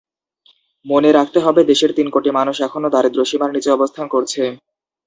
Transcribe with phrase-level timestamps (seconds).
[0.85, 4.41] মনে রাখতে হবে, দেশের তিন কোটি মানুষ এখনো দারিদ্র্যসীমার নিচে অবস্থান করছে।